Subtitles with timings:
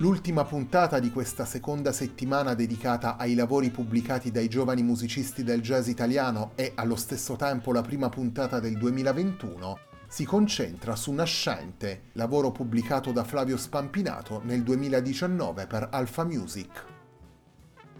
[0.00, 5.88] L'ultima puntata di questa seconda settimana dedicata ai lavori pubblicati dai giovani musicisti del jazz
[5.88, 12.52] italiano e allo stesso tempo la prima puntata del 2021 si concentra su Nascente, lavoro
[12.52, 16.84] pubblicato da Flavio Spampinato nel 2019 per Alpha Music.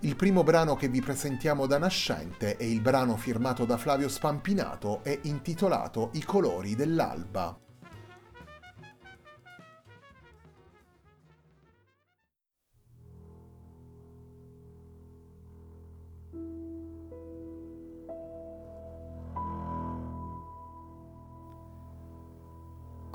[0.00, 5.02] Il primo brano che vi presentiamo da Nascente e il brano firmato da Flavio Spampinato
[5.02, 7.58] è intitolato I colori dell'alba.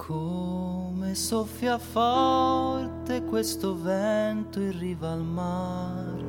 [0.06, 6.24] Come soffia forte questo vento in riva al mare.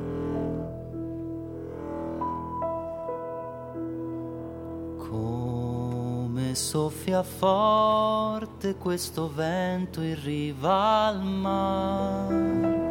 [5.09, 12.83] Come soffia forte questo vento in riva al mare.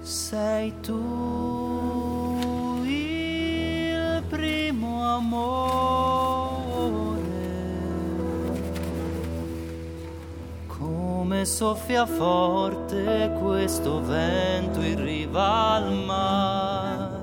[0.00, 1.00] Sei tu
[2.84, 6.23] il primo amore.
[11.44, 17.22] Soffia forte questo vento in riva al mare.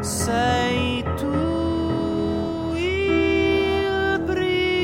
[0.00, 4.76] Sei tu il primo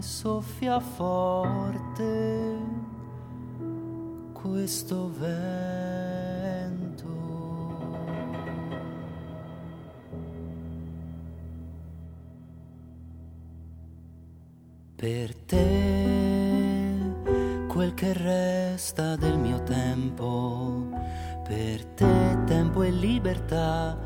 [0.00, 2.56] soffia forte
[4.32, 6.17] questo vento.
[18.78, 20.86] Resta del mio tempo,
[21.42, 23.98] per te tempo e libertà,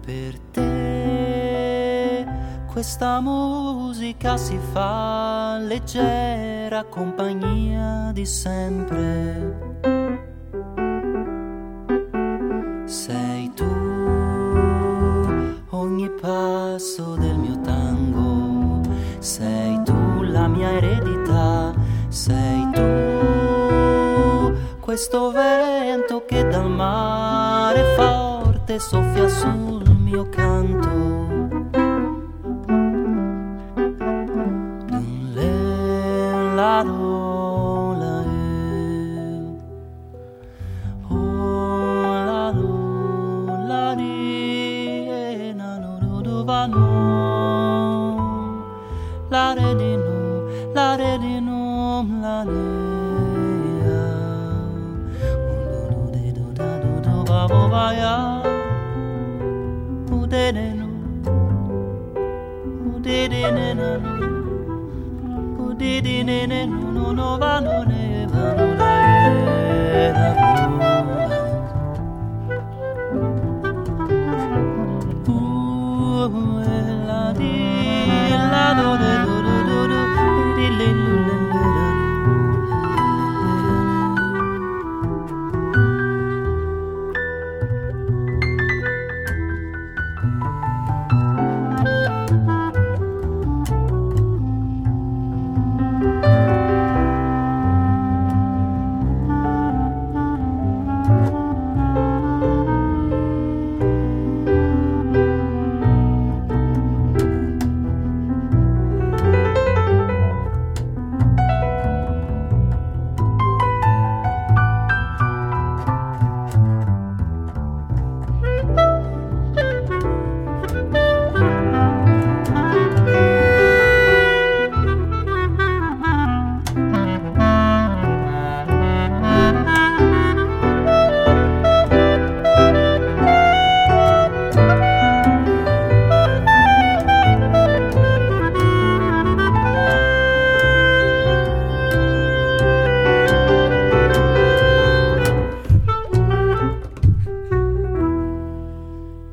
[0.00, 2.24] per te
[2.70, 9.99] questa musica si fa leggera compagnia di sempre.
[25.00, 31.39] Questo vento che dal mare forte soffia sul mio canto.
[60.50, 60.86] Odedeno,
[62.96, 63.70] Odedeno,
[65.58, 68.09] Odedeno, Odedeno, no Odedeno,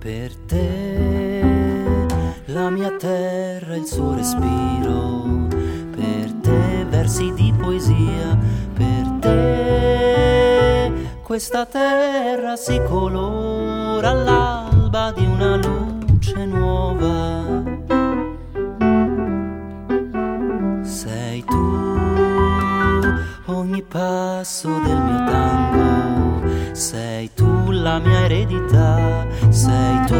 [0.04, 0.30] ya
[2.64, 3.02] u de de
[7.52, 7.70] nu u
[9.22, 9.38] de
[11.38, 17.64] questa terra si colora all'alba di una luce nuova.
[20.82, 21.66] Sei tu
[23.46, 26.42] ogni passo del mio tango,
[26.72, 29.27] sei tu la mia eredità,
[29.58, 30.20] sei tu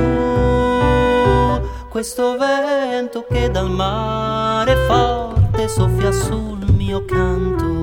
[1.90, 7.78] questo vento che dal mare forte soffia sul mio canto.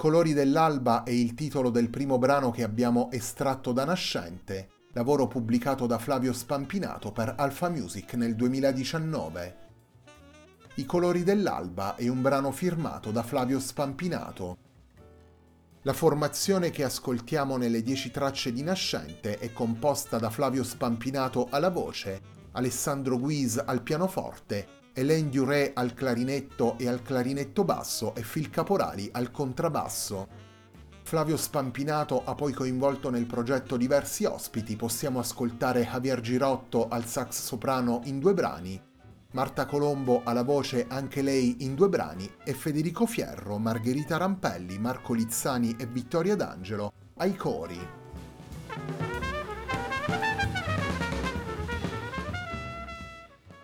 [0.00, 5.86] colori dell'alba è il titolo del primo brano che abbiamo estratto da Nascente, lavoro pubblicato
[5.86, 9.56] da Flavio Spampinato per Alpha Music nel 2019.
[10.74, 14.56] I colori dell'alba è un brano firmato da Flavio Spampinato.
[15.82, 21.70] La formazione che ascoltiamo nelle dieci tracce di Nascente è composta da Flavio Spampinato alla
[21.70, 22.20] voce,
[22.52, 29.08] Alessandro Guis al pianoforte Hélène Duré al clarinetto e al clarinetto basso e Phil Caporali
[29.12, 30.49] al contrabbasso.
[31.10, 37.42] Flavio Spampinato ha poi coinvolto nel progetto diversi ospiti, possiamo ascoltare Javier Girotto al sax
[37.42, 38.80] soprano in due brani,
[39.32, 45.12] Marta Colombo alla voce anche lei in due brani e Federico Fierro, Margherita Rampelli, Marco
[45.12, 47.99] Lizzani e Vittoria D'Angelo ai cori.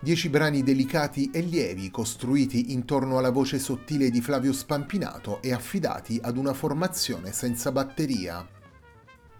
[0.07, 6.21] Dieci brani delicati e lievi costruiti intorno alla voce sottile di Flavio Spampinato e affidati
[6.23, 8.47] ad una formazione senza batteria.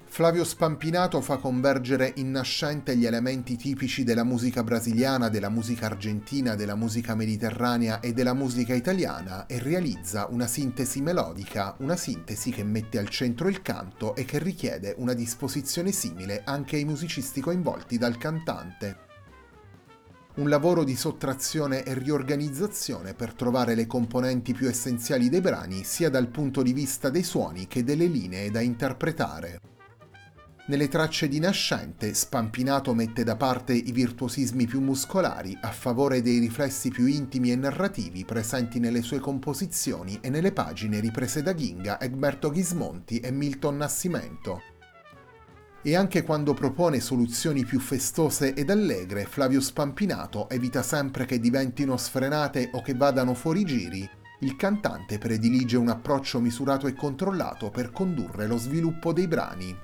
[0.07, 6.57] Flavio Spampinato fa convergere in nascente gli elementi tipici della musica brasiliana, della musica argentina,
[6.57, 12.65] della musica mediterranea e della musica italiana e realizza una sintesi melodica, una sintesi che
[12.65, 17.99] mette al centro il canto e che richiede una disposizione simile anche ai musicisti coinvolti
[17.99, 19.06] dal cantante
[20.37, 26.11] un lavoro di sottrazione e riorganizzazione per trovare le componenti più essenziali dei brani sia
[26.11, 29.61] dal punto di vista dei suoni che delle linee da interpretare.
[30.69, 36.39] Nelle tracce di Nascente, Spampinato mette da parte i virtuosismi più muscolari a favore dei
[36.39, 42.01] riflessi più intimi e narrativi presenti nelle sue composizioni e nelle pagine riprese da Ginga,
[42.01, 44.75] Egberto Ghismonti e Milton Nascimento
[45.87, 51.97] e anche quando propone soluzioni più festose ed allegre, Flavio Spampinato evita sempre che diventino
[51.97, 54.11] sfrenate o che vadano fuori giri.
[54.41, 59.77] Il cantante predilige un approccio misurato e controllato per condurre lo sviluppo dei brani.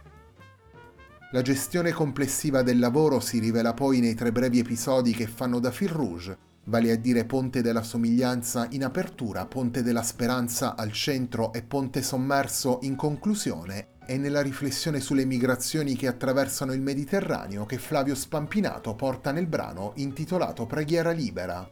[1.30, 5.70] La gestione complessiva del lavoro si rivela poi nei tre brevi episodi che fanno da
[5.70, 11.52] fil rouge, vale a dire Ponte della Somiglianza in apertura, Ponte della Speranza al centro
[11.52, 17.78] e Ponte Sommerso in conclusione, è nella riflessione sulle migrazioni che attraversano il Mediterraneo che
[17.78, 21.68] Flavio Spampinato porta nel brano intitolato Preghiera libera.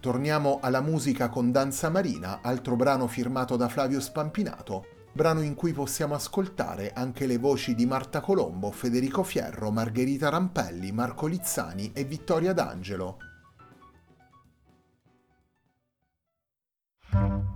[0.00, 4.86] Torniamo alla musica con Danza Marina, altro brano firmato da Flavio Spampinato.
[5.12, 10.92] brano in cui possiamo ascoltare anche le voci di Marta Colombo, Federico Fierro, Margherita Rampelli,
[10.92, 13.33] Marco Lizzani e Vittoria D'Angelo.
[17.14, 17.53] Thank you.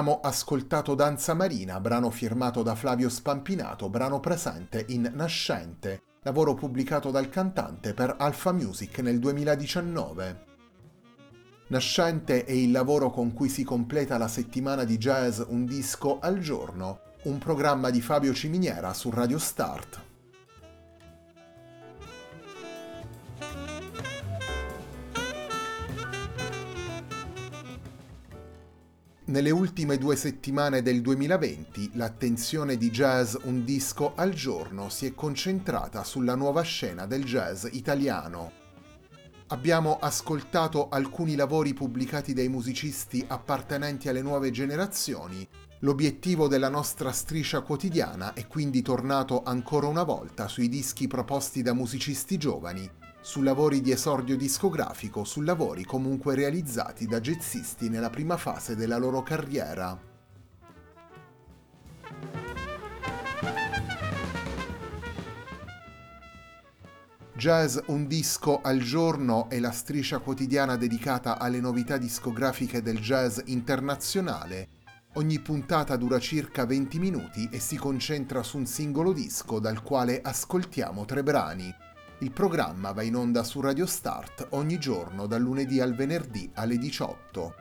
[0.00, 7.10] Abbiamo ascoltato Danza Marina, brano firmato da Flavio Spampinato, brano presente in Nascente, lavoro pubblicato
[7.10, 10.44] dal cantante per Alpha Music nel 2019.
[11.66, 16.38] Nascente è il lavoro con cui si completa la settimana di jazz Un disco al
[16.38, 20.09] giorno, un programma di Fabio Ciminiera su Radio Start.
[29.30, 35.14] Nelle ultime due settimane del 2020 l'attenzione di Jazz Un disco al giorno si è
[35.14, 38.50] concentrata sulla nuova scena del jazz italiano.
[39.46, 45.46] Abbiamo ascoltato alcuni lavori pubblicati dai musicisti appartenenti alle nuove generazioni.
[45.82, 51.72] L'obiettivo della nostra striscia quotidiana è quindi tornato ancora una volta sui dischi proposti da
[51.72, 58.36] musicisti giovani su lavori di esordio discografico, su lavori comunque realizzati da jazzisti nella prima
[58.36, 60.08] fase della loro carriera.
[67.34, 73.38] Jazz Un disco al giorno è la striscia quotidiana dedicata alle novità discografiche del jazz
[73.46, 74.68] internazionale.
[75.14, 80.20] Ogni puntata dura circa 20 minuti e si concentra su un singolo disco dal quale
[80.20, 81.74] ascoltiamo tre brani.
[82.22, 86.76] Il programma va in onda su Radio Start ogni giorno dal lunedì al venerdì alle
[86.76, 87.54] 18.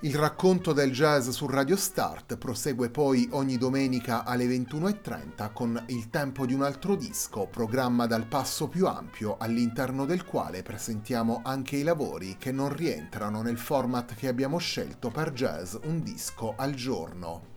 [0.00, 6.08] Il racconto del jazz su Radio Start prosegue poi ogni domenica alle 21.30 con Il
[6.08, 11.76] tempo di un altro disco, programma dal passo più ampio all'interno del quale presentiamo anche
[11.76, 16.72] i lavori che non rientrano nel format che abbiamo scelto per jazz un disco al
[16.72, 17.49] giorno.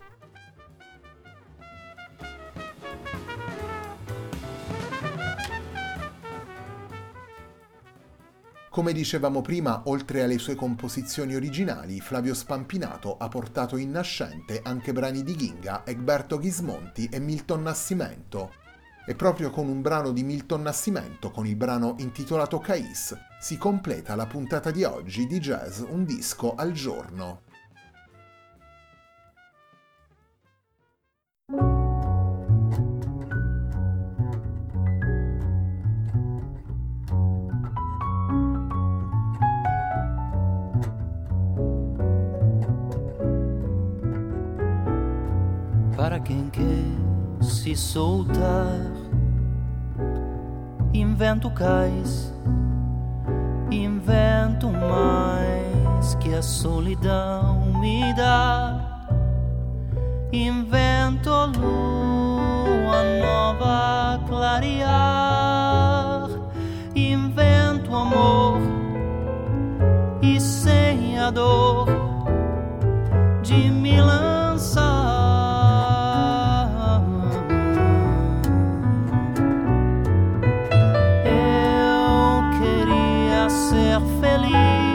[8.74, 14.92] Come dicevamo prima, oltre alle sue composizioni originali, Flavio Spampinato ha portato in nascente anche
[14.94, 18.52] brani di Ginga, Egberto Ghismonti e Milton Nascimento.
[19.06, 24.16] E proprio con un brano di Milton Nascimento, con il brano intitolato Cais, si completa
[24.16, 27.53] la puntata di oggi di Jazz Un disco al giorno.
[46.24, 48.80] Quem quer se soltar.
[50.94, 52.34] Invento cais,
[53.72, 59.08] invento mais que a solidão me dá.
[60.32, 66.28] Invento lua nova clarear,
[66.96, 68.43] invento amor
[83.74, 84.93] ser feliz.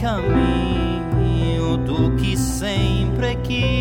[0.00, 3.79] Caminho do que sempre quis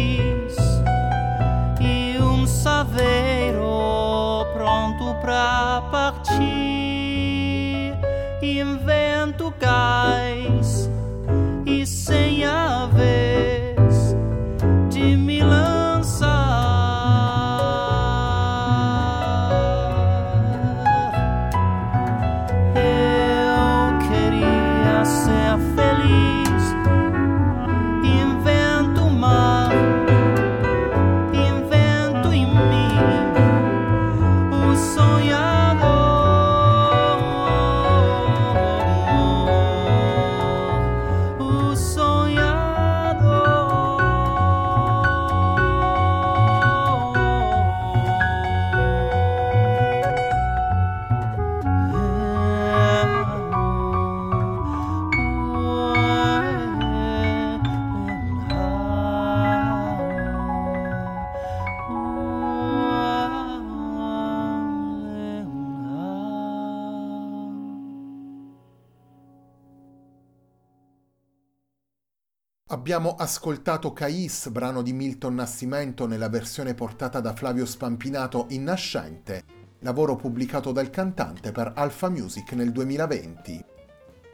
[72.90, 79.44] Abbiamo ascoltato Cais, brano di Milton Nascimento nella versione portata da Flavio Spampinato in Nascente,
[79.82, 83.64] lavoro pubblicato dal cantante per Alpha Music nel 2020.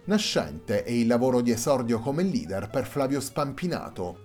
[0.06, 4.20] Nascente è il lavoro di esordio come leader per Flavio Spampinato.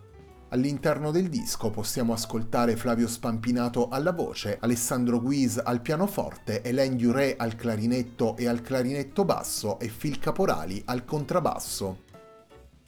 [0.51, 7.35] All'interno del disco possiamo ascoltare Flavio Spampinato alla voce, Alessandro Guis al pianoforte, Hélène Duré
[7.37, 12.09] al clarinetto e al clarinetto basso e Phil Caporali al contrabbasso.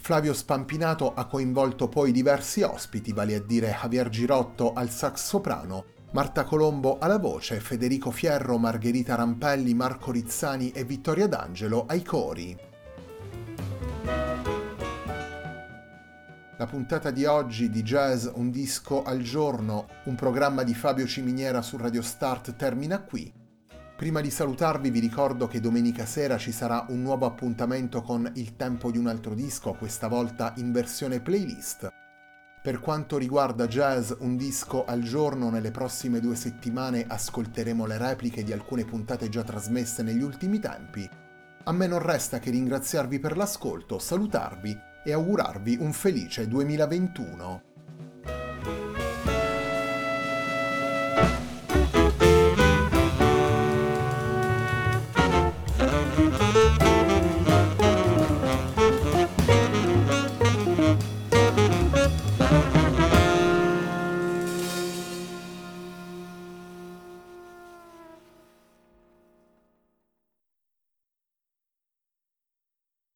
[0.03, 5.85] Flavio Spampinato ha coinvolto poi diversi ospiti, vale a dire Javier Girotto al sax soprano,
[6.11, 12.59] Marta Colombo alla voce, Federico Fierro, Margherita Rampelli, Marco Rizzani e Vittoria D'Angelo ai cori.
[16.57, 21.62] La puntata di oggi di Jazz Un disco al giorno, un programma di Fabio Ciminiera
[21.62, 23.41] su Radio Start termina qui.
[24.03, 28.57] Prima di salutarvi vi ricordo che domenica sera ci sarà un nuovo appuntamento con Il
[28.57, 31.88] tempo di un altro disco, questa volta in versione playlist.
[32.61, 38.43] Per quanto riguarda jazz un disco al giorno, nelle prossime due settimane ascolteremo le repliche
[38.43, 41.09] di alcune puntate già trasmesse negli ultimi tempi.
[41.62, 47.72] A me non resta che ringraziarvi per l'ascolto, salutarvi e augurarvi un felice 2021.